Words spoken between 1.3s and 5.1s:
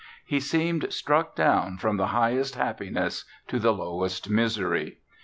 down from the highest happiness to the lowest misery.